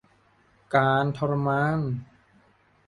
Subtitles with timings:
[0.75, 1.79] การทรมาน